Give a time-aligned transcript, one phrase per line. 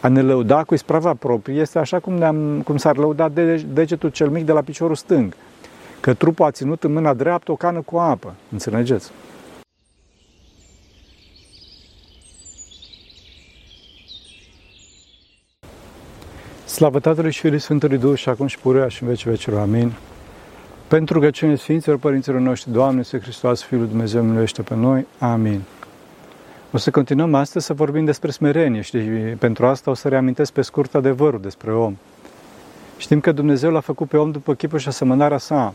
[0.00, 4.08] A ne lăuda cu isprava proprie este așa cum, ne-am, cum s-ar lăuda de, degetul
[4.10, 5.34] cel mic de la piciorul stâng,
[6.00, 8.34] că trupul a ținut în mâna dreaptă o cană cu apă.
[8.52, 9.10] Înțelegeți?
[16.64, 19.60] Slavă Tatălui și Fiului Sfântului Duh și acum și pururea și în vecii vecilor.
[19.60, 19.92] Amin.
[20.88, 25.06] Pentru rugăciune Sfinților Părinților noștri, Doamne, Să Hristos, Fiul Dumnezeu, miluiește pe noi.
[25.18, 25.60] Amin.
[26.72, 28.98] O să continuăm astăzi să vorbim despre smerenie și
[29.38, 31.96] pentru asta o să reamintesc pe scurt adevărul despre om.
[32.96, 35.74] Știm că Dumnezeu l-a făcut pe om după chipul și asemănarea sa.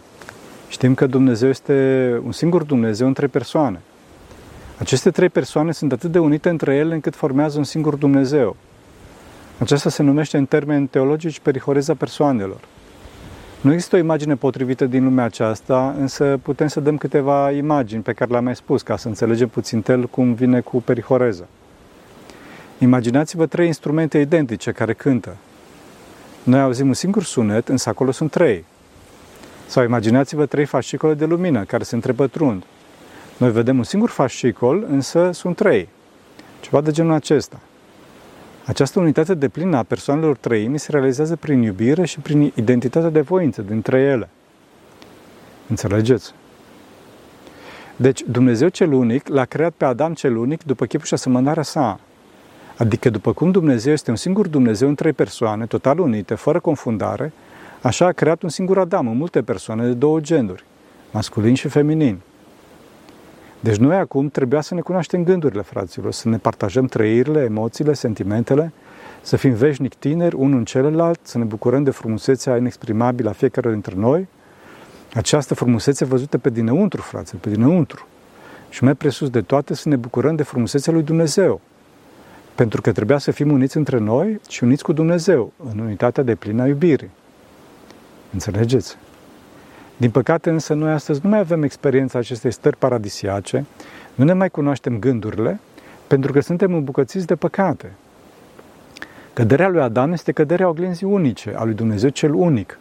[0.69, 3.81] Știm că Dumnezeu este un singur Dumnezeu între persoane.
[4.77, 8.55] Aceste trei persoane sunt atât de unite între ele încât formează un singur Dumnezeu.
[9.59, 12.59] Aceasta se numește în termeni teologici perihoreza persoanelor.
[13.65, 18.13] Nu există o imagine potrivită din lumea aceasta, însă putem să dăm câteva imagini pe
[18.13, 21.47] care le-am mai spus, ca să înțelegem puțin tel cum vine cu perihoreza.
[22.77, 25.35] Imaginați-vă trei instrumente identice care cântă.
[26.43, 28.65] Noi auzim un singur sunet, însă acolo sunt trei.
[29.67, 32.63] Sau imaginați-vă trei fascicole de lumină care se întrepătrund.
[33.37, 35.89] Noi vedem un singur fascicol, însă sunt trei.
[36.59, 37.59] Ceva de genul acesta.
[38.65, 43.21] Această unitate de plină a persoanelor trăimi se realizează prin iubire și prin identitatea de
[43.21, 44.29] voință dintre ele.
[45.67, 46.33] Înțelegeți?
[47.95, 51.99] Deci Dumnezeu cel unic l-a creat pe Adam cel unic după chipul și asemănarea sa.
[52.77, 57.33] Adică după cum Dumnezeu este un singur Dumnezeu în trei persoane, total unite, fără confundare,
[57.81, 60.63] așa a creat un singur Adam în multe persoane de două genuri,
[61.11, 62.19] masculin și feminin.
[63.65, 68.71] Deci noi acum trebuia să ne cunoaștem gândurile, fraților, să ne partajăm trăirile, emoțiile, sentimentele,
[69.21, 73.71] să fim veșnic tineri unul în celălalt, să ne bucurăm de frumusețea inexprimabilă a fiecare
[73.71, 74.27] dintre noi,
[75.13, 78.07] această frumusețe văzută pe dinăuntru, fraților, pe dinăuntru.
[78.69, 81.61] Și mai presus de toate să ne bucurăm de frumusețea lui Dumnezeu.
[82.55, 86.35] Pentru că trebuia să fim uniți între noi și uniți cu Dumnezeu, în unitatea de
[86.35, 87.09] plină a iubirii.
[88.33, 88.97] Înțelegeți?
[89.97, 93.65] Din păcate însă noi astăzi nu mai avem experiența acestei stări paradisiace,
[94.15, 95.59] nu ne mai cunoaștem gândurile,
[96.07, 97.91] pentru că suntem îmbucățiți de păcate.
[99.33, 102.79] Căderea lui Adam este căderea oglinzii unice, a lui Dumnezeu cel unic,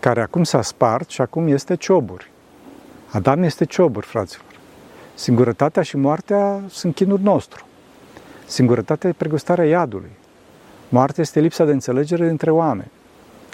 [0.00, 2.30] care acum s-a spart și acum este cioburi.
[3.10, 4.46] Adam este cioburi, fraților.
[5.14, 7.66] Singurătatea și moartea sunt chinul nostru.
[8.46, 10.10] Singurătatea e pregustarea iadului.
[10.88, 12.90] Moartea este lipsa de înțelegere între oameni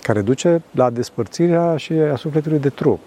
[0.03, 3.01] care duce la despărțirea și a sufletului de trup.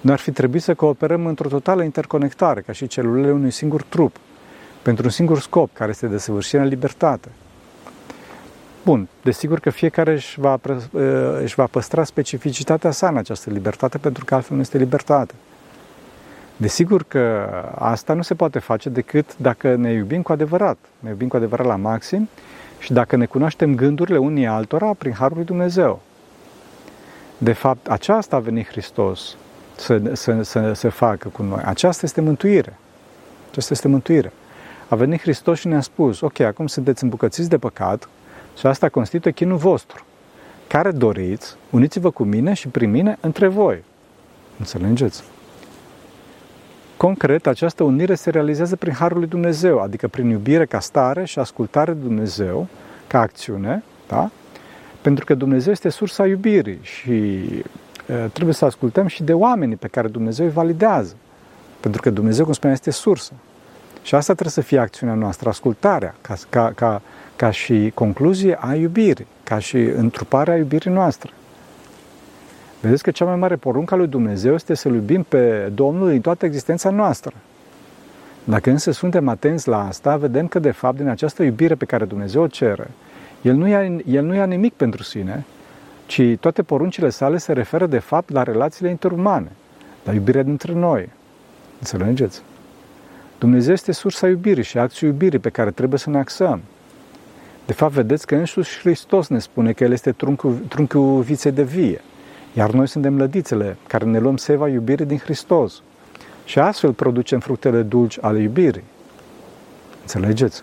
[0.00, 4.16] Noi ar fi trebuit să cooperăm într-o totală interconectare, ca și celulele unui singur trup,
[4.82, 7.28] pentru un singur scop, care este desăvârșirea în libertate.
[8.84, 10.60] Bun, desigur că fiecare își va,
[10.94, 15.34] ă, își va păstra specificitatea sa în această libertate, pentru că altfel nu este libertate.
[16.56, 21.28] Desigur că asta nu se poate face decât dacă ne iubim cu adevărat, ne iubim
[21.28, 22.28] cu adevărat la maxim
[22.78, 26.00] și dacă ne cunoaștem gândurile unii altora prin Harul lui Dumnezeu.
[27.38, 29.36] De fapt, aceasta a venit Hristos
[29.76, 31.60] să, să, să, să facă cu noi.
[31.64, 32.78] Aceasta este mântuire.
[33.50, 34.32] Aceasta este mântuire.
[34.88, 38.08] A venit Hristos și ne-a spus, ok, acum sunteți îmbucățiți de păcat
[38.58, 40.04] și asta constituie chinul vostru.
[40.66, 43.84] Care doriți, uniți-vă cu mine și prin mine între voi.
[44.58, 45.22] Înțelegeți?
[46.98, 51.38] Concret, această unire se realizează prin Harul lui Dumnezeu, adică prin iubire ca stare și
[51.38, 52.66] ascultare de Dumnezeu,
[53.06, 54.30] ca acțiune, da?
[55.00, 57.12] Pentru că Dumnezeu este sursa iubirii și
[58.06, 61.14] e, trebuie să ascultăm și de oamenii pe care Dumnezeu îi validează.
[61.80, 63.32] Pentru că Dumnezeu, cum spuneam, este sursă.
[64.02, 67.02] Și asta trebuie să fie acțiunea noastră, ascultarea, ca, ca, ca,
[67.36, 71.30] ca și concluzie a iubirii, ca și întruparea iubirii noastre.
[72.80, 76.20] Vedeți că cea mai mare poruncă a lui Dumnezeu este să-L iubim pe Domnul din
[76.20, 77.32] toată existența noastră.
[78.44, 82.04] Dacă însă suntem atenți la asta, vedem că de fapt din această iubire pe care
[82.04, 82.90] Dumnezeu o cere,
[83.42, 85.44] El nu ia, el nu ia nimic pentru sine,
[86.06, 89.50] ci toate poruncile sale se referă de fapt la relațiile interumane,
[90.04, 91.08] la iubirea dintre noi.
[91.78, 92.42] Înțelegeți?
[93.38, 96.60] Dumnezeu este sursa iubirii și acției iubirii pe care trebuie să ne axăm.
[97.66, 101.62] De fapt, vedeți că însuși Hristos ne spune că El este trunchiul, trunchiul viței de
[101.62, 102.00] vie.
[102.52, 105.82] Iar noi suntem lădițele care ne luăm seva iubirii din Hristos.
[106.44, 108.84] Și astfel producem fructele dulci ale iubirii.
[110.00, 110.62] Înțelegeți?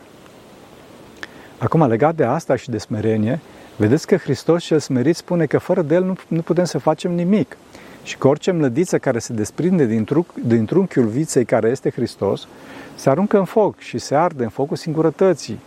[1.57, 3.39] Acum, legat de asta și de smerenie,
[3.75, 7.11] vedeți că Hristos cel smerit spune că fără de El nu, nu putem să facem
[7.11, 7.57] nimic.
[8.03, 12.47] Și că orice mlădiță care se desprinde din, truc, din trunchiul viței care este Hristos,
[12.95, 15.59] se aruncă în foc și se arde în focul singurătății,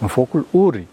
[0.00, 0.88] în focul urii.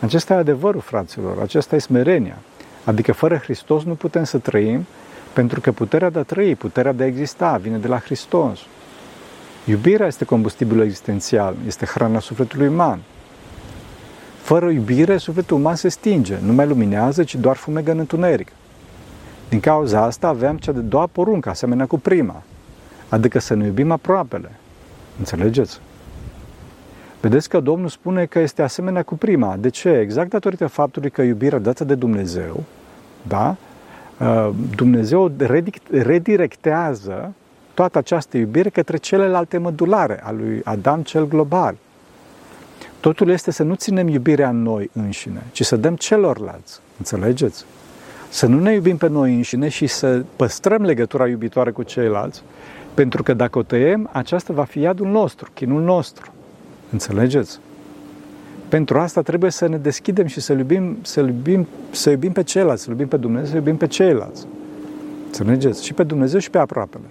[0.00, 2.38] Acesta e adevărul, fraților, acesta e smerenia.
[2.84, 4.86] Adică fără Hristos nu putem să trăim,
[5.32, 8.58] pentru că puterea de a trăi, puterea de a exista, vine de la Hristos.
[9.64, 13.00] Iubirea este combustibilul existențial, este hrana sufletului uman.
[14.42, 18.48] Fără iubire, sufletul uman se stinge, nu mai luminează, ci doar fumegă în întuneric.
[19.48, 22.42] Din cauza asta aveam cea de doua poruncă, asemenea cu prima,
[23.08, 24.50] adică să ne iubim aproapele.
[25.18, 25.80] Înțelegeți?
[27.24, 29.56] Vedeți că Domnul spune că este asemenea cu prima.
[29.56, 29.88] De ce?
[29.90, 32.62] Exact datorită faptului că iubirea dată de Dumnezeu,
[33.22, 33.56] da?
[34.20, 35.32] Uh, Dumnezeu
[35.90, 37.32] redirectează
[37.74, 41.76] toată această iubire către celelalte mădulare a lui Adam cel global.
[43.00, 46.80] Totul este să nu ținem iubirea în noi înșine, ci să dăm celorlalți.
[46.98, 47.64] Înțelegeți?
[48.28, 52.42] Să nu ne iubim pe noi înșine și să păstrăm legătura iubitoare cu ceilalți,
[52.94, 56.32] pentru că dacă o tăiem, aceasta va fi iadul nostru, chinul nostru.
[56.94, 57.58] Înțelegeți?
[58.68, 62.82] Pentru asta trebuie să ne deschidem și să iubim, să iubim, să iubim pe ceilalți,
[62.82, 64.46] să iubim pe Dumnezeu, să iubim pe ceilalți.
[65.26, 65.84] Înțelegeți?
[65.84, 67.04] Și pe Dumnezeu și pe aproapele.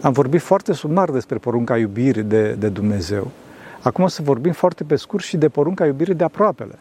[0.00, 3.30] Am vorbit foarte sumar despre porunca iubirii de, de Dumnezeu.
[3.82, 6.78] Acum o să vorbim foarte pe scurt și de porunca iubirii de aproapele.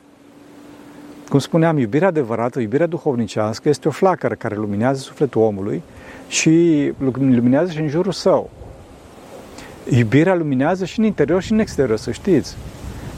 [1.29, 5.81] Cum spuneam, iubirea adevărată, iubirea duhovnicească este o flacără care luminează sufletul omului
[6.27, 8.49] și luminează și în jurul său.
[9.89, 12.55] Iubirea luminează și în interior și în exterior, să știți.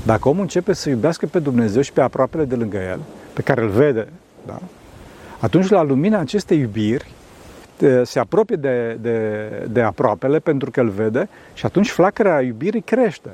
[0.05, 2.99] Dacă omul începe să iubească pe Dumnezeu și pe aproapele de lângă el,
[3.33, 4.07] pe care îl vede,
[4.45, 4.59] da?
[5.39, 7.11] atunci la lumina acestei iubiri
[8.03, 13.29] se apropie de, de, de aproapele pentru că îl vede și atunci flacăra iubirii crește.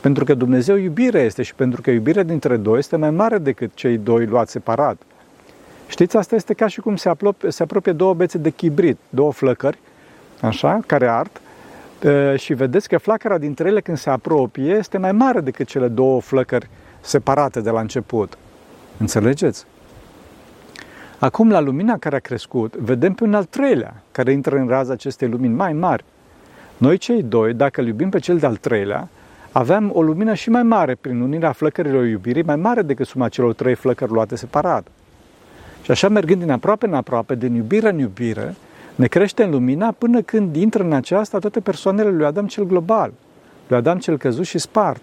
[0.00, 3.70] Pentru că Dumnezeu iubire este și pentru că iubirea dintre doi este mai mare decât
[3.74, 4.96] cei doi luați separat.
[5.88, 9.32] Știți, asta este ca și cum se apropie, se apropie două bețe de chibrit, două
[9.32, 9.78] flăcări,
[10.40, 11.40] așa, care ard,
[12.36, 16.20] și vedeți că flacăra dintre ele când se apropie este mai mare decât cele două
[16.20, 16.68] flăcări
[17.00, 18.38] separate de la început.
[18.98, 19.66] Înțelegeți?
[21.18, 24.92] Acum, la lumina care a crescut, vedem pe un al treilea care intră în raza
[24.92, 26.04] acestei lumini mai mari.
[26.76, 29.08] Noi cei doi, dacă îl iubim pe cel de-al treilea,
[29.52, 33.54] aveam o lumină și mai mare prin unirea flăcărilor iubirii, mai mare decât suma celor
[33.54, 34.86] trei flăcări luate separat.
[35.82, 38.54] Și așa mergând din aproape în aproape, din iubire în iubire,
[38.94, 43.12] ne crește în lumina până când intră în aceasta toate persoanele lui Adam cel global,
[43.66, 45.00] lui Adam cel căzut și spart.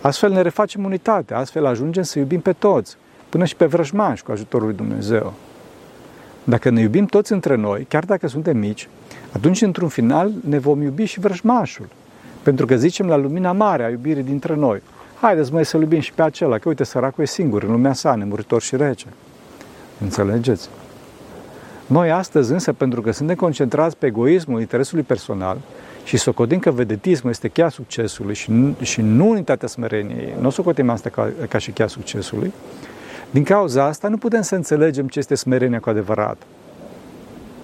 [0.00, 2.96] Astfel ne refacem unitatea, astfel ajungem să iubim pe toți,
[3.28, 5.32] până și pe vrăjmași cu ajutorul lui Dumnezeu.
[6.44, 8.88] Dacă ne iubim toți între noi, chiar dacă suntem mici,
[9.32, 11.88] atunci, într-un final, ne vom iubi și vrăjmașul.
[12.42, 14.82] Pentru că zicem la lumina mare a iubirii dintre noi,
[15.20, 18.14] haideți mai să iubim și pe acela, că uite, săracul e singur în lumea sa,
[18.14, 19.06] nemuritor și rece.
[20.00, 20.68] Înțelegeți?
[21.86, 25.58] Noi astăzi însă, pentru că suntem concentrați pe egoismul interesului personal
[26.04, 30.90] și socotim că vedetismul este cheia succesului și nu, și nu unitatea smereniei, nu socotim
[30.90, 32.52] asta ca, ca și cheia succesului,
[33.30, 36.36] din cauza asta nu putem să înțelegem ce este smerenia cu adevărat.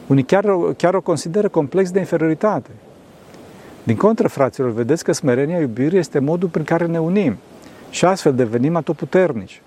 [0.06, 0.44] Unii chiar,
[0.76, 2.70] chiar o consideră complex de inferioritate.
[3.82, 7.36] Din contră, fraților, vedeți că smerenia iubirii este modul prin care ne unim
[7.90, 9.62] și astfel devenim atoputernici.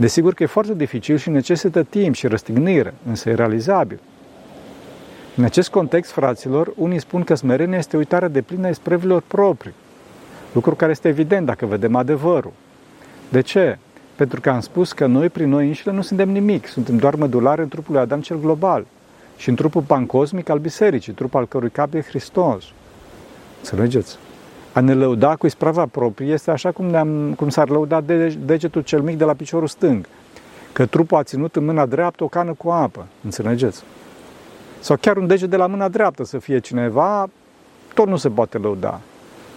[0.00, 4.00] Desigur că e foarte dificil și necesită timp și răstignire, însă e realizabil.
[5.36, 9.74] În acest context, fraților, unii spun că smerenia este uitarea de plină a isprevilor proprii,
[10.52, 12.52] lucru care este evident dacă vedem adevărul.
[13.28, 13.78] De ce?
[14.16, 17.62] Pentru că am spus că noi, prin noi înșine, nu suntem nimic, suntem doar mădulare
[17.62, 18.86] în trupul lui Adam cel global
[19.36, 22.64] și în trupul pancosmic al bisericii, trupul al cărui cap e Hristos.
[23.58, 24.18] Înțelegeți?
[24.72, 28.82] A ne lăuda cu isprava proprie este așa cum, ne-am, cum s-ar lăuda de, degetul
[28.82, 30.06] cel mic de la piciorul stâng,
[30.72, 33.06] că trupul a ținut în mâna dreaptă o cană cu apă.
[33.24, 33.82] Înțelegeți?
[34.80, 37.28] Sau chiar un deget de la mâna dreaptă să fie cineva,
[37.94, 39.00] tot nu se poate lăuda.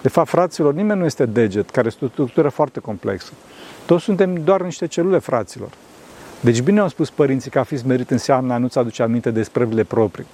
[0.02, 3.32] De fapt, fraților, nimeni nu este deget, care este o structură foarte complexă.
[3.86, 5.70] Toți suntem doar niște celule, fraților.
[6.40, 9.44] Deci bine au spus părinții că a fi smerit înseamnă a nu-ți aduce aminte de
[9.44, 10.26] sprevile proprii.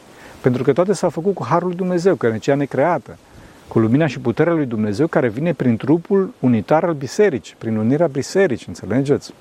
[0.42, 3.18] Pentru că toate s-au făcut cu Harul lui Dumnezeu, că e cea necreată
[3.68, 8.08] cu lumina și puterea lui Dumnezeu care vine prin trupul unitar al bisericii, prin unirea
[8.08, 9.34] bisericii, înțelegeți?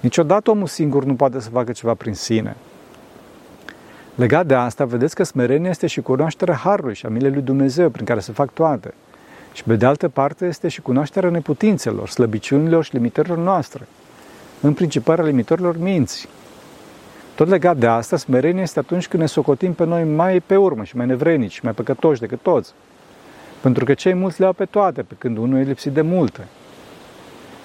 [0.00, 2.56] Niciodată omul singur nu poate să facă ceva prin sine.
[4.14, 7.88] Legat de asta, vedeți că smerenia este și cunoașterea Harului și a milei lui Dumnezeu,
[7.88, 8.94] prin care se fac toate.
[9.52, 13.86] Și pe de altă parte este și cunoașterea neputințelor, slăbiciunilor și limitărilor noastre,
[14.60, 16.28] în principal limitărilor minții.
[17.34, 20.84] Tot legat de asta, smerenia este atunci când ne socotim pe noi mai pe urmă
[20.84, 22.72] și mai nevrenici, mai păcătoși decât toți.
[23.60, 26.46] Pentru că cei mulți le au pe toate, pe când unul e lipsit de multe.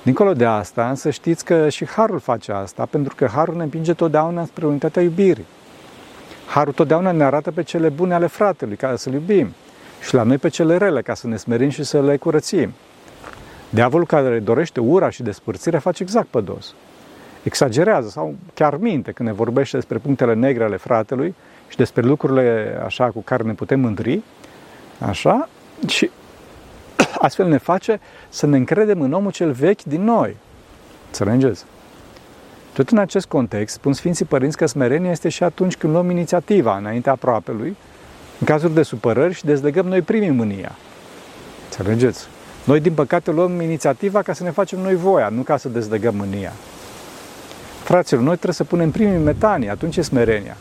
[0.03, 3.93] Dincolo de asta, să știți că și Harul face asta, pentru că Harul ne împinge
[3.93, 5.45] totdeauna spre unitatea iubirii.
[6.47, 9.53] Harul totdeauna ne arată pe cele bune ale fratelui, ca să-l iubim,
[10.01, 12.73] și la noi pe cele rele, ca să ne smerim și să le curățim.
[13.69, 16.73] Diavolul care dorește ura și despărțirea face exact pe dos.
[17.43, 21.35] Exagerează sau chiar minte când ne vorbește despre punctele negre ale fratelui
[21.67, 24.21] și despre lucrurile așa cu care ne putem mândri,
[24.99, 25.49] așa,
[25.87, 26.09] și
[27.25, 30.35] Astfel ne face să ne încredem în omul cel vechi din noi.
[31.05, 31.65] Înțelegeți?
[32.73, 36.77] Tot în acest context, spun Sfinții Părinți că smerenia este și atunci când luăm inițiativa
[36.77, 37.75] înaintea aproapelui,
[38.39, 40.71] în cazuri de supărări și dezlegăm noi primii mânia.
[41.63, 42.27] Înțelegeți?
[42.63, 46.15] Noi, din păcate, luăm inițiativa ca să ne facem noi voia, nu ca să dezlegăm
[46.15, 46.51] mânia.
[47.83, 50.57] Fraților, noi trebuie să punem primii metanii, atunci e smerenia.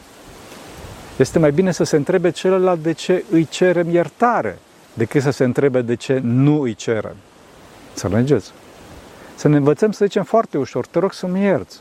[1.17, 4.59] Este mai bine să se întrebe celălalt de ce îi cerem iertare,
[4.95, 7.17] decât să se întrebe de ce nu îi cerem.
[7.91, 8.53] Înțelegeți?
[9.35, 11.81] Să ne învățăm să zicem foarte ușor, te rog să-mi ierți.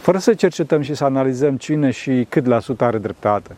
[0.00, 3.56] Fără să cercetăm și să analizăm cine și cât la sută are dreptate.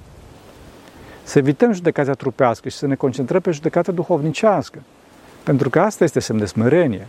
[1.22, 4.78] Să evităm judecația trupească și să ne concentrăm pe judecata duhovnicească.
[5.42, 7.06] Pentru că asta este semn de smerenie.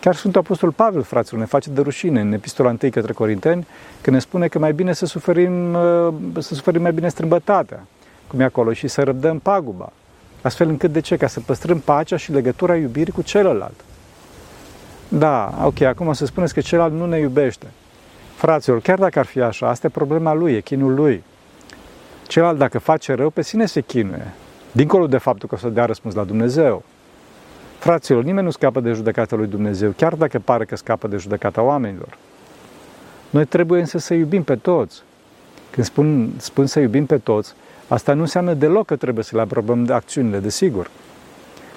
[0.00, 3.66] Chiar Sfântul Apostol Pavel, fraților, ne face de rușine în epistola 1 către Corinteni,
[4.00, 7.86] când ne spune că mai bine să suferim, uh, să suferim mai bine strâmbătatea,
[8.26, 9.92] cum e acolo, și să răbdăm paguba.
[10.42, 11.16] Astfel încât de ce?
[11.16, 13.84] Ca să păstrăm pacea și legătura iubirii cu celălalt.
[15.08, 17.66] Da, ok, acum o să spuneți că celălalt nu ne iubește.
[18.34, 21.22] Fraților, chiar dacă ar fi așa, asta e problema lui, e chinul lui.
[22.26, 24.32] Celălalt, dacă face rău, pe sine se chinuie.
[24.72, 26.82] Dincolo de faptul că o să dea răspuns la Dumnezeu.
[27.78, 31.62] Fraților, nimeni nu scapă de judecata lui Dumnezeu, chiar dacă pare că scapă de judecata
[31.62, 32.18] oamenilor.
[33.30, 35.02] Noi trebuie însă să iubim pe toți.
[35.70, 37.54] Când spun, spun să iubim pe toți,
[37.92, 40.90] asta nu înseamnă deloc că trebuie să le aprobăm de acțiunile, desigur.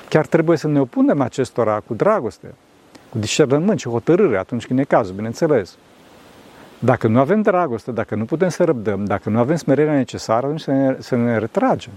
[0.10, 2.54] Chiar trebuie să ne opunem acestora cu dragoste,
[3.10, 5.78] cu discernământ și hotărâre atunci când e cazul, bineînțeles.
[6.80, 10.62] Dacă nu avem dragoste, dacă nu putem să răbdăm, dacă nu avem smerenia necesară, atunci
[10.62, 11.92] să ne, să ne retragem.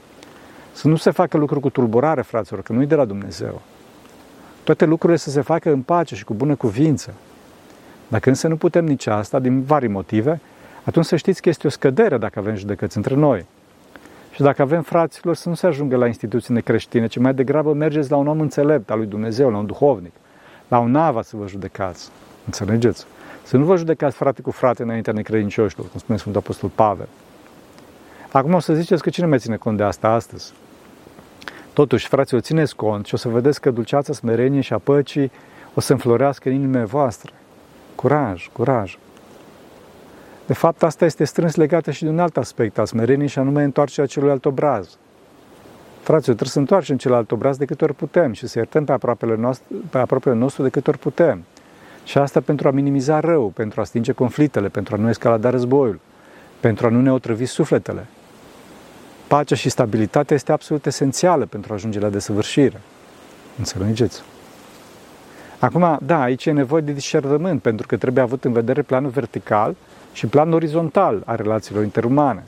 [0.73, 3.61] Să nu se facă lucruri cu tulburare, fraților, că nu e de la Dumnezeu.
[4.65, 7.15] Toate lucrurile să se facă în pace și cu bună cuvință.
[8.09, 10.41] Dacă însă nu putem nici asta, din vari motive,
[10.85, 13.47] atunci să știți că este o scădere dacă avem judecăți între noi.
[14.39, 18.11] Și dacă avem fraților, să nu se ajungă la instituții necreștine, ci mai degrabă mergeți
[18.11, 20.13] la un om înțelept al lui Dumnezeu, la un duhovnic,
[20.69, 22.11] la un nava să vă judecați.
[22.45, 23.07] Înțelegeți?
[23.43, 27.09] Să nu vă judecați frate cu frate înaintea necredincioșilor, cum spune Sfântul Apostol Pavel.
[28.33, 30.53] Acum o să ziceți că cine mai ține cont de asta astăzi?
[31.73, 35.31] Totuși, fraților, țineți cont și o să vedeți că dulceața smerenie și a păcii
[35.75, 37.33] o să înflorească în inimile voastre.
[37.95, 38.99] Curaj, curaj.
[40.49, 43.63] De fapt, asta este strâns legată și de un alt aspect al smereniei și anume
[43.63, 44.97] întoarcerea celuilalt obraz.
[46.01, 49.37] Fraților, trebuie să întoarcem celălalt obraz de câte ori putem și să iertăm pe aproapele,
[49.37, 51.45] nostru, pe aproapele nostru de câte ori putem.
[52.05, 56.01] Și asta pentru a minimiza rău, pentru a stinge conflictele, pentru a nu escalada războiul,
[56.61, 58.07] pentru a nu ne otrăvi sufletele.
[59.27, 62.81] Pacea și stabilitatea este absolut esențială pentru a ajunge la desăvârșire.
[63.59, 64.23] Înțelegeți?
[65.59, 69.77] Acum, da, aici e nevoie de discernământ, pentru că trebuie avut în vedere planul vertical
[70.13, 72.45] și planul orizontal a relațiilor interumane.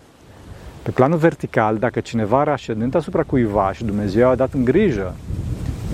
[0.83, 5.15] Pe planul vertical, dacă cineva are ascendent asupra cuiva și Dumnezeu a dat în grijă,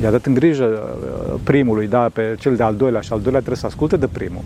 [0.03, 3.61] i-a dat în grijă uh, primului, da, pe cel de-al doilea și al doilea trebuie
[3.61, 4.43] să asculte de primul,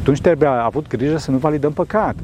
[0.00, 2.14] atunci trebuie avut grijă să nu validăm păcat.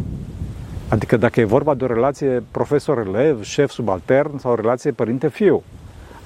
[0.88, 5.62] Adică dacă e vorba de o relație profesor-elev, șef-subaltern sau o relație părinte-fiu,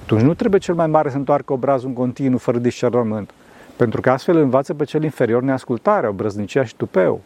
[0.03, 3.31] atunci nu trebuie cel mai mare să întoarcă obrazul în continuu, fără discernământ,
[3.75, 7.21] pentru că astfel învață pe cel inferior neascultarea, obrăznicia și tupeu.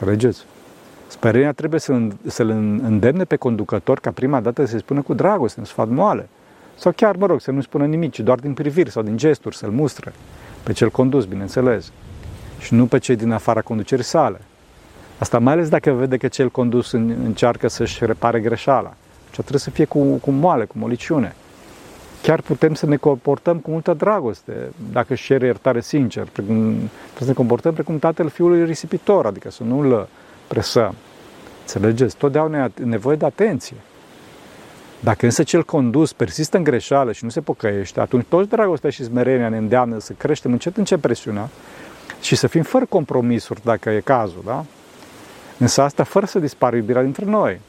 [0.00, 0.44] Înțelegeți?
[1.06, 2.48] Sperenia trebuie să-l, să-l
[2.82, 6.28] îndemne pe conducător ca prima dată să se spună cu dragoste, în sfat moale.
[6.76, 9.56] Sau chiar, mă rog, să nu spună nimic, ci doar din priviri sau din gesturi,
[9.56, 10.12] să-l mustre.
[10.62, 11.92] Pe cel condus, bineînțeles.
[12.58, 14.40] Și nu pe cei din afara conducerii sale.
[15.18, 18.94] Asta mai ales dacă vede că cel condus încearcă să-și repare greșeala.
[19.24, 21.34] Și trebuie să fie cu, cu moale, cu moliciune.
[22.24, 24.52] Chiar putem să ne comportăm cu multă dragoste,
[24.92, 26.28] dacă își cere iertare sincer.
[26.32, 30.08] Precum, trebuie să ne comportăm precum tatăl fiului risipitor, adică să nu-l
[30.46, 30.94] presăm.
[31.60, 32.16] Înțelegeți?
[32.16, 33.76] Totdeauna e nevoie de atenție.
[35.00, 39.04] Dacă însă cel condus persistă în greșeală și nu se pocăiește, atunci toți dragostea și
[39.04, 41.48] smerenia ne îndeamnă să creștem încet încet presiunea
[42.20, 44.64] și să fim fără compromisuri, dacă e cazul, da?
[45.58, 47.60] Însă asta fără să dispară iubirea dintre noi.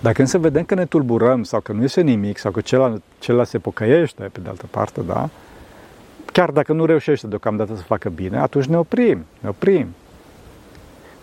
[0.00, 3.48] Dacă însă vedem că ne tulburăm sau că nu iese nimic sau că celălalt, celălalt
[3.48, 5.28] se pocăiește, pe de altă parte, da?
[6.32, 9.86] Chiar dacă nu reușește deocamdată să facă bine, atunci ne oprim, ne oprim.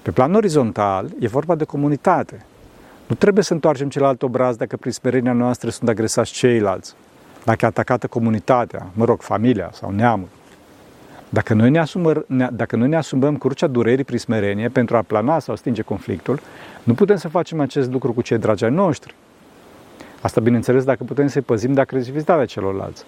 [0.01, 2.45] Pe plan orizontal e vorba de comunitate.
[3.05, 6.95] Nu trebuie să întoarcem celălalt obraz dacă prin smerenia noastră sunt agresați ceilalți,
[7.43, 10.27] dacă e atacată comunitatea, mă rog, familia sau neamul.
[11.29, 15.39] Dacă noi ne, asumă, dacă noi ne asumăm crucea durerii prin smerenie pentru a plana
[15.39, 16.39] sau stinge conflictul,
[16.83, 19.15] nu putem să facem acest lucru cu cei dragi ai noștri.
[20.21, 23.03] Asta, bineînțeles, dacă putem să-i păzim de agresivitatea celorlalți.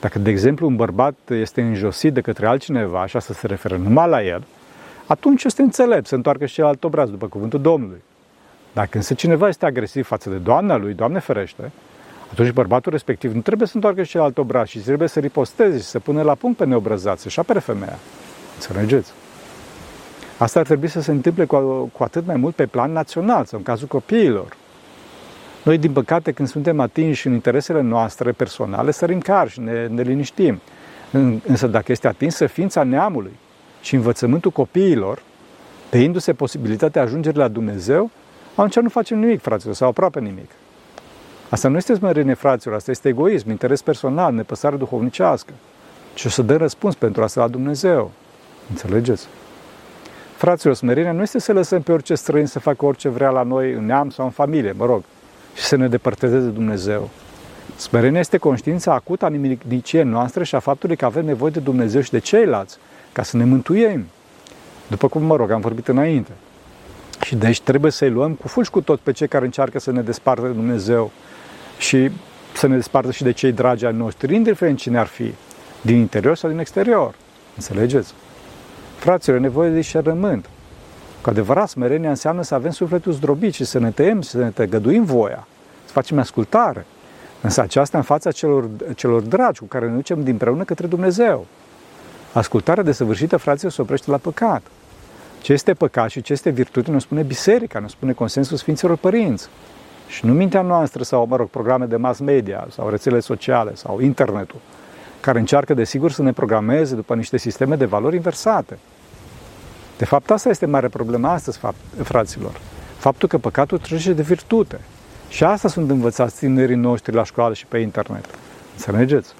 [0.00, 4.08] Dacă, de exemplu, un bărbat este înjosit de către altcineva, așa să se referă numai
[4.08, 4.44] la el,
[5.06, 8.02] atunci este înțelept să întoarcă și alt obraz, după cuvântul Domnului.
[8.72, 11.70] Dacă însă cineva este agresiv față de doamna lui, Doamne ferește,
[12.34, 15.98] Atunci bărbatul respectiv nu trebuie să întoarcă celălalt obraz și trebuie să riposteze și să
[15.98, 17.98] pună la punct pe neobrăzat, să-și apere femeia.
[18.54, 19.12] Înțelegeți?
[20.38, 21.56] Asta ar trebui să se întâmple cu,
[21.92, 24.56] cu atât mai mult pe plan național sau în cazul copiilor.
[25.62, 30.02] Noi, din păcate, când suntem atinși în interesele noastre personale, sărim car și ne, ne
[30.02, 30.60] liniștim.
[31.46, 33.36] Însă dacă este atinsă ființa neamului
[33.80, 35.22] și învățământul copiilor,
[35.88, 38.10] tăindu-se posibilitatea ajungerii la Dumnezeu,
[38.54, 40.50] atunci nu facem nimic, fraților, sau aproape nimic.
[41.48, 45.52] Asta nu este smerenie, fraților, asta este egoism, interes personal, nepăsare duhovnicească.
[46.14, 48.10] Și o să dă răspuns pentru asta la Dumnezeu.
[48.70, 49.26] Înțelegeți?
[50.36, 53.72] Fraților, smerenia nu este să lăsăm pe orice străin să facă orice vrea la noi
[53.72, 55.02] în neam sau în familie, mă rog,
[55.54, 57.10] și să ne depărteze de Dumnezeu.
[57.76, 62.00] Smerenia este conștiința acută a nimicniciei noastre și a faptului că avem nevoie de Dumnezeu
[62.00, 62.78] și de ceilalți
[63.12, 64.06] ca să ne mântuiem.
[64.86, 66.30] După cum, mă rog, am vorbit înainte.
[67.22, 70.02] Și deci trebuie să-i luăm cu fulgi cu tot pe cei care încearcă să ne
[70.02, 71.10] despartă de Dumnezeu
[71.78, 72.10] și
[72.54, 75.34] să ne despartă și de cei dragi ai noștri, indiferent cine ar fi,
[75.80, 77.14] din interior sau din exterior.
[77.56, 78.14] Înțelegeți?
[78.96, 80.48] Fraților, e nevoie de discernământ.
[81.20, 85.04] Cu adevărat, smerenia înseamnă să avem sufletul zdrobit și să ne tăiem, să ne tăgăduim
[85.04, 85.46] voia,
[85.84, 86.86] să facem ascultare.
[87.40, 91.46] Însă aceasta în fața celor, celor dragi cu care ne ducem dinpreună către Dumnezeu.
[92.32, 94.62] Ascultarea desăvârșită, fraților, se oprește la păcat.
[95.44, 99.48] Ce este păcat și ce este virtute nu spune biserica, nu spune consensul Sfinților Părinți.
[100.08, 104.00] Și nu mintea noastră sau, mă rog, programe de mass media sau rețele sociale sau
[104.00, 104.60] internetul,
[105.20, 108.78] care încearcă, desigur, să ne programeze după niște sisteme de valori inversate.
[109.96, 111.60] De fapt, asta este mare problemă astăzi,
[112.02, 112.60] fraților.
[112.96, 114.80] Faptul că păcatul trece de virtute.
[115.28, 118.24] Și asta sunt învățați tinerii noștri la școală și pe internet.
[118.72, 119.32] Înțelegeți?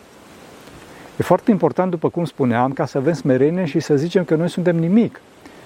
[1.17, 4.49] E foarte important, după cum spuneam, ca să avem smerenie și să zicem că noi
[4.49, 5.21] suntem nimic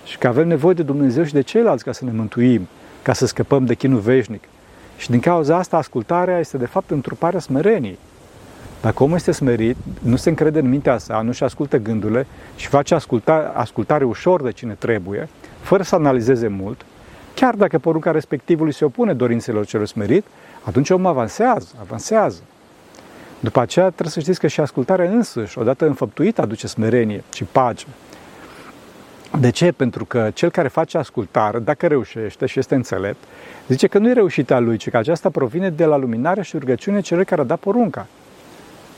[0.09, 2.69] și că avem nevoie de Dumnezeu și de ceilalți ca să ne mântuim,
[3.03, 4.43] ca să scăpăm de chinul veșnic.
[4.97, 7.99] Și din cauza asta, ascultarea este de fapt întruparea smereniei.
[8.81, 12.95] Dacă omul este smerit, nu se încrede în mintea sa, nu-și ascultă gândurile și face
[12.95, 15.29] asculta, ascultare ușor de cine trebuie,
[15.61, 16.85] fără să analizeze mult,
[17.35, 20.25] chiar dacă porunca respectivului se opune dorințelor celor smerit,
[20.63, 22.41] atunci omul avansează, avansează.
[23.41, 27.87] După aceea trebuie să știți că și ascultarea însăși, odată înfăptuită, aduce smerenie și pace.
[29.37, 29.73] De ce?
[29.73, 33.25] Pentru că cel care face ascultare, dacă reușește și este înțelept,
[33.69, 37.01] zice că nu e reușita lui, ci că aceasta provine de la luminarea și rugăciune
[37.01, 38.07] celui care a dat porunca.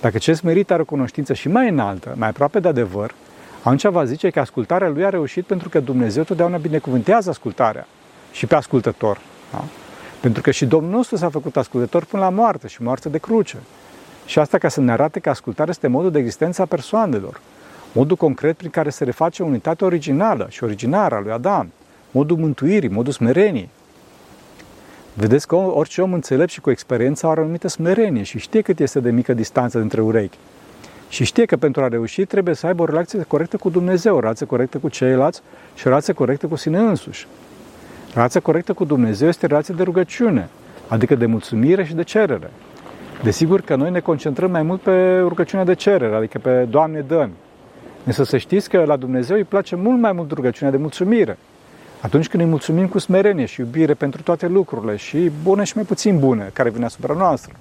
[0.01, 3.15] Dacă cel smerit are o cunoștință și mai înaltă, mai aproape de adevăr,
[3.63, 7.87] atunci va zice că ascultarea lui a reușit pentru că Dumnezeu totdeauna binecuvântează ascultarea
[8.33, 9.21] și pe ascultător.
[9.53, 9.65] Da?
[10.21, 13.57] Pentru că și Domnul nostru s-a făcut ascultător până la moarte și moarte de cruce.
[14.27, 17.41] Și asta ca să ne arate că ascultarea este modul de existență a persoanelor,
[17.93, 21.73] modul concret prin care se reface unitatea originală și originară a lui Adam,
[22.11, 23.69] modul mântuirii, modul smerenii.
[25.15, 28.81] Vedeți că orice om înțelept și cu experiență are o anumită smerenie și știe cât
[28.81, 30.39] este de mică distanță între urechi.
[31.09, 34.21] Și știe că pentru a reuși trebuie să aibă o relație corectă cu Dumnezeu, o
[34.21, 35.43] relație corectă cu ceilalți
[35.75, 37.27] și o relație corectă cu sine însuși.
[38.15, 40.49] Relația corectă cu Dumnezeu este relația de rugăciune,
[40.89, 42.51] adică de mulțumire și de cerere.
[43.23, 47.29] Desigur că noi ne concentrăm mai mult pe rugăciunea de cerere, adică pe Doamne dă
[48.05, 51.39] Însă să știți că la Dumnezeu îi place mult mai mult rugăciunea de mulțumire.
[52.01, 55.85] Atunci când îi mulțumim cu smerenie și iubire pentru toate lucrurile, și bune și mai
[55.85, 57.53] puțin bune, care vin asupra noastră.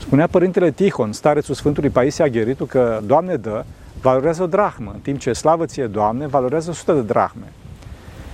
[0.00, 3.64] Spunea Părintele Tihon, starețul Sfântului Paisie Agheritu, că Doamne dă,
[4.00, 7.52] valorează o drahmă, în timp ce slavă ție, Doamne, valorează 100 de drahme.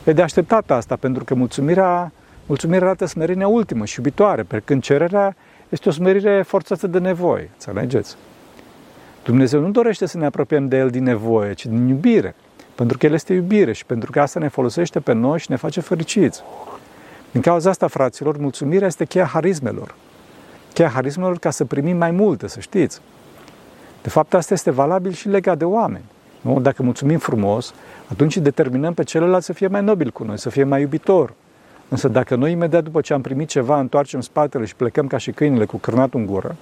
[0.04, 2.12] E de așteptat asta, pentru că mulțumirea,
[2.46, 5.36] mulțumirea arată smerenia ultimă și iubitoare, pe când cererea
[5.68, 8.16] este o smerire forțată de nevoie, înțelegeți?
[9.24, 12.34] Dumnezeu nu dorește să ne apropiem de El din nevoie, ci din iubire.
[12.74, 15.56] Pentru că El este iubire și pentru că asta ne folosește pe noi și ne
[15.56, 16.42] face fericiți.
[17.30, 19.94] Din cauza asta, fraților, mulțumirea este cheia harismelor.
[20.72, 23.00] Cheia harismelor ca să primim mai multe, să știți.
[24.02, 26.04] De fapt, asta este valabil și legat de oameni.
[26.40, 26.60] Nu?
[26.60, 27.74] Dacă mulțumim frumos,
[28.06, 31.32] atunci determinăm pe celălalt să fie mai nobil cu noi, să fie mai iubitor.
[31.88, 35.30] Însă dacă noi imediat după ce am primit ceva întoarcem spatele și plecăm ca și
[35.30, 36.56] câinile cu cârnatul în gură,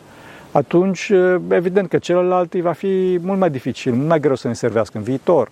[0.52, 1.12] atunci
[1.48, 4.98] evident că celălalt îi va fi mult mai dificil, mult mai greu să ne servească
[4.98, 5.50] în viitor.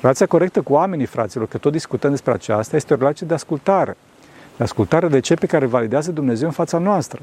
[0.00, 3.96] Relația corectă cu oamenii, fraților, că tot discutăm despre aceasta, este o relație de ascultare.
[4.56, 7.20] De ascultare de ce pe care validează Dumnezeu în fața noastră.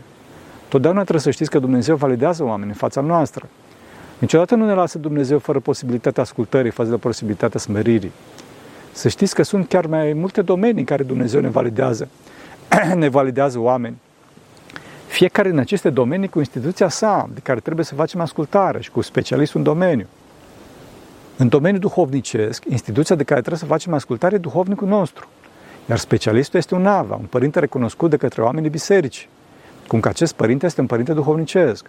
[0.68, 3.48] Totdeauna trebuie să știți că Dumnezeu validează oamenii în fața noastră.
[4.18, 8.12] Niciodată nu ne lasă Dumnezeu fără posibilitatea ascultării, fără posibilitatea smeririi.
[8.92, 12.08] Să știți că sunt chiar mai multe domenii în care Dumnezeu ne validează.
[12.96, 13.98] ne validează oameni.
[15.14, 19.02] Fiecare din aceste domenii cu instituția sa, de care trebuie să facem ascultare și cu
[19.02, 20.08] specialistul în domeniu.
[21.38, 25.28] În domeniul duhovnicesc, instituția de care trebuie să facem ascultare e duhovnicul nostru.
[25.90, 29.30] Iar specialistul este un ava, un părinte recunoscut de către oamenii biserici.
[29.88, 31.86] cum că acest părinte este un părinte duhovnicesc.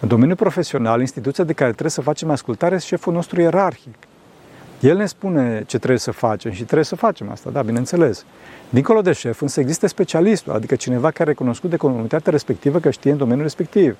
[0.00, 4.07] În domeniul profesional, instituția de care trebuie să facem ascultare este șeful nostru ierarhic.
[4.80, 8.24] El ne spune ce trebuie să facem și trebuie să facem asta, da, bineînțeles.
[8.68, 12.90] Dincolo de șef, însă există specialistul, adică cineva care e recunoscut de comunitatea respectivă că
[12.90, 13.96] știe în domeniul respectiv.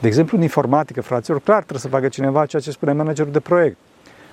[0.00, 3.40] De exemplu, în informatică, fraților, clar trebuie să facă cineva ceea ce spune managerul de
[3.40, 3.76] proiect.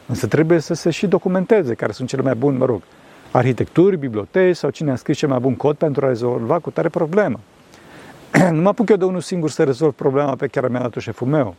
[0.06, 2.82] Însă trebuie să se și documenteze care sunt cele mai buni, mă rog,
[3.32, 6.90] arhitecturi, biblioteci sau cine a scris cel mai bun cod pentru a rezolva cu tare
[6.90, 7.40] problemă.
[8.52, 11.28] nu mă apuc eu de unul singur să rezolv problema pe care mi-a dat-o șeful
[11.28, 11.56] meu.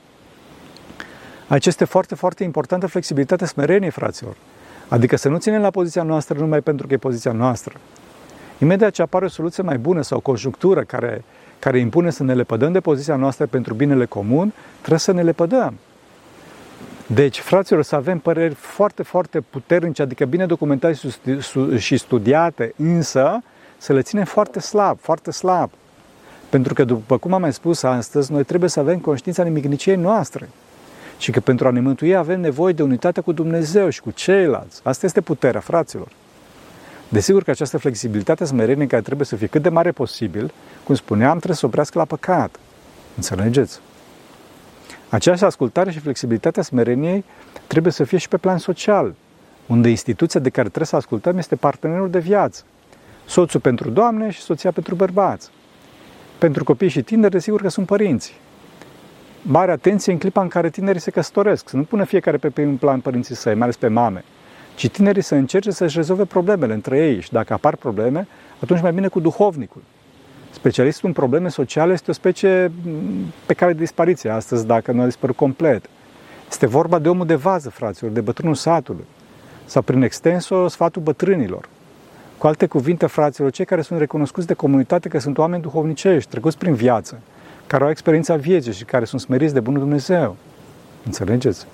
[1.49, 4.37] Aici este foarte, foarte importantă flexibilitatea smereniei, fraților.
[4.89, 7.75] Adică să nu ținem la poziția noastră numai pentru că e poziția noastră.
[8.59, 11.25] Imediat ce apare o soluție mai bună sau o conjunctură care,
[11.59, 15.75] care impune să ne lepădăm de poziția noastră pentru binele comun, trebuie să ne lepădăm.
[17.07, 20.99] Deci, fraților, să avem păreri foarte, foarte puternice, adică bine documentate
[21.79, 23.43] și studiate, însă
[23.79, 25.71] să le ținem foarte slab, foarte slab.
[26.49, 30.49] Pentru că, după cum am mai spus astăzi, noi trebuie să avem conștiința nimicniciei noastre.
[31.19, 34.81] Și că pentru a ne mântui avem nevoie de unitate cu Dumnezeu și cu ceilalți.
[34.83, 36.09] Asta este puterea, fraților.
[37.09, 40.53] Desigur că această flexibilitate smerenie care trebuie să fie cât de mare posibil,
[40.85, 42.57] cum spuneam, trebuie să oprească la păcat.
[43.17, 43.81] Înțelegeți?
[45.09, 47.25] Această ascultare și flexibilitatea smereniei
[47.67, 49.15] trebuie să fie și pe plan social,
[49.67, 52.63] unde instituția de care trebuie să ascultăm este partenerul de viață.
[53.27, 55.51] Soțul pentru doamne și soția pentru bărbați.
[56.39, 58.35] Pentru copii și tineri, desigur că sunt părinți.
[59.47, 62.75] Mare atenție în clipa în care tinerii se căsătoresc, să nu pună fiecare pe primul
[62.75, 64.25] plan părinții săi, mai ales pe mame,
[64.75, 68.27] ci tinerii să încerce să-și rezolve problemele între ei și dacă apar probleme,
[68.63, 69.83] atunci mai bine cu duhovnicul.
[70.51, 75.01] Specialistul în probleme sociale este o specie mm, pe care de dispariție astăzi, dacă nu
[75.01, 75.85] a dispărut complet.
[76.51, 79.05] Este vorba de omul de vază, fraților, de bătrânul satului,
[79.65, 81.69] sau prin extenso sfatul bătrânilor.
[82.39, 86.59] Cu alte cuvinte, fraților, cei care sunt recunoscuți de comunitate că sunt oameni duhovnicești, trecuți
[86.59, 87.21] prin viață,
[87.75, 90.37] care au experiența vieții și care sunt smeriți de Bunul Dumnezeu.
[91.05, 91.67] Înțelegeți?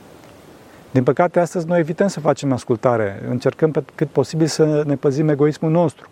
[0.91, 3.23] Din păcate, astăzi noi evităm să facem ascultare.
[3.29, 6.09] Încercăm pe cât posibil să ne păzim egoismul nostru,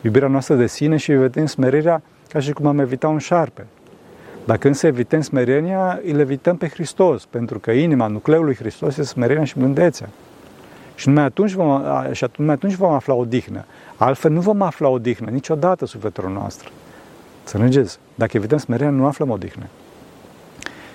[0.00, 3.66] iubirea noastră de sine și evităm smerirea ca și cum am evita un șarpe.
[4.44, 9.02] Dacă însă evităm smerenia, îl evităm pe Hristos, pentru că inima, nucleul lui Hristos este
[9.02, 10.08] smerenia și blândețea.
[10.94, 13.64] Și numai atunci vom, și numai atunci vom afla odihnă.
[13.96, 16.68] Altfel nu vom afla odihnă niciodată sufletul noastră.
[17.52, 17.98] Înțelegeți?
[18.14, 19.66] Dacă evităm smerenia, nu aflăm odihnă.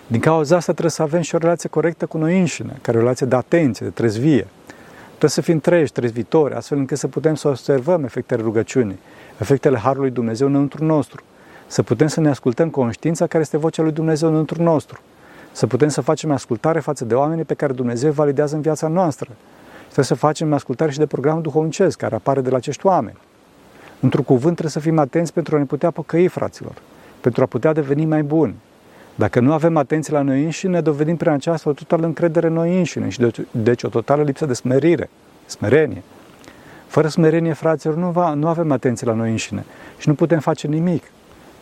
[0.08, 3.00] Din cauza asta trebuie să avem și o relație corectă cu noi înșine, care o
[3.00, 4.48] relație de atenție, de trezvie.
[5.08, 9.00] Trebuie să fim treji, trezvitori, astfel încât să putem să observăm efectele rugăciunii,
[9.40, 11.24] efectele Harului Dumnezeu înăuntru nostru,
[11.68, 15.00] să putem să ne ascultăm conștiința care este vocea lui Dumnezeu înăuntru nostru,
[15.52, 19.30] să putem să facem ascultare față de oamenii pe care Dumnezeu validează în viața noastră.
[19.84, 23.18] Trebuie să facem ascultare și de programul duhovnicesc care apare de la acești oameni.
[24.00, 26.74] Într-un cuvânt trebuie să fim atenți pentru a ne putea păcăi, fraților,
[27.22, 28.56] pentru a putea deveni mai buni.
[29.16, 32.78] Dacă nu avem atenție la noi înșine, dovedim prin aceasta o totală încredere în noi
[32.78, 35.10] înșine și deci, deci o totală lipsă de smerire,
[35.46, 36.04] smerenie.
[36.88, 39.66] Fără smerenie, fraților, nu, va, nu avem atenție la noi înșine
[39.98, 41.04] și nu putem face nimic.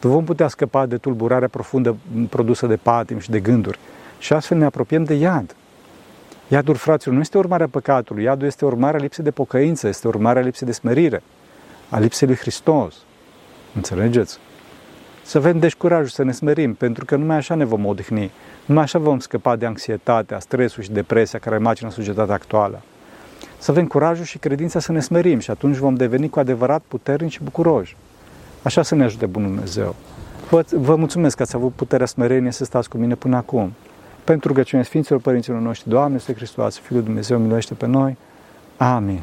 [0.01, 1.95] Nu vom putea scăpa de tulburarea profundă
[2.29, 3.79] produsă de patim și de gânduri
[4.19, 5.55] și astfel ne apropiem de iad.
[6.47, 10.67] Iadul, fraților, nu este urmarea păcatului, iadul este urmarea lipsei de pocăință, este urmarea lipsei
[10.67, 11.23] de smerire,
[11.89, 12.95] a lipsei lui Hristos.
[13.75, 14.39] Înțelegeți?
[15.23, 18.31] Să avem deci curajul să ne smerim, pentru că numai așa ne vom odihni,
[18.65, 22.81] numai așa vom scăpa de anxietatea, stresul și depresia care macină societatea actuală.
[23.57, 27.31] Să avem curajul și credința să ne smerim și atunci vom deveni cu adevărat puternici
[27.31, 27.95] și bucuroși.
[28.61, 29.95] Așa să ne ajute Bunul Dumnezeu.
[30.49, 33.73] Vă, vă mulțumesc că ați avut puterea smerenie să stați cu mine până acum.
[34.23, 38.17] Pentru rugăciunea Sfinților Părinților noștri, Doamne, este Hristos, Fiul Dumnezeu, miluiește pe noi.
[38.77, 39.21] Amin.